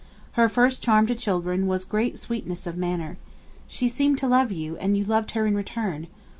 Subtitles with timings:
[0.31, 3.17] Her first charm to children was great sweetness of manner.
[3.67, 6.07] She seemed to love you, and you loved her in return.